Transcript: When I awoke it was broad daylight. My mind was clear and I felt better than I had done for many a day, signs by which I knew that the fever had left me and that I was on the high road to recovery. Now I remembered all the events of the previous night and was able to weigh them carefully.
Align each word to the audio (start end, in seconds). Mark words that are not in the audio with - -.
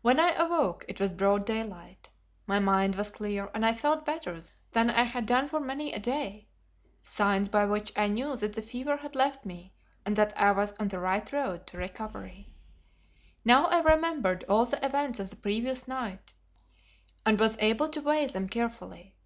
When 0.00 0.18
I 0.18 0.30
awoke 0.30 0.86
it 0.88 0.98
was 0.98 1.12
broad 1.12 1.44
daylight. 1.44 2.08
My 2.46 2.58
mind 2.58 2.96
was 2.96 3.10
clear 3.10 3.50
and 3.52 3.66
I 3.66 3.74
felt 3.74 4.06
better 4.06 4.40
than 4.70 4.88
I 4.88 5.02
had 5.02 5.26
done 5.26 5.46
for 5.46 5.60
many 5.60 5.92
a 5.92 5.98
day, 6.00 6.48
signs 7.02 7.50
by 7.50 7.66
which 7.66 7.92
I 7.94 8.06
knew 8.08 8.34
that 8.34 8.54
the 8.54 8.62
fever 8.62 8.96
had 8.96 9.14
left 9.14 9.44
me 9.44 9.74
and 10.06 10.16
that 10.16 10.32
I 10.40 10.52
was 10.52 10.72
on 10.80 10.88
the 10.88 11.00
high 11.00 11.22
road 11.30 11.66
to 11.66 11.76
recovery. 11.76 12.48
Now 13.44 13.66
I 13.66 13.80
remembered 13.82 14.42
all 14.48 14.64
the 14.64 14.82
events 14.82 15.20
of 15.20 15.28
the 15.28 15.36
previous 15.36 15.86
night 15.86 16.32
and 17.26 17.38
was 17.38 17.58
able 17.60 17.90
to 17.90 18.00
weigh 18.00 18.24
them 18.28 18.48
carefully. 18.48 19.16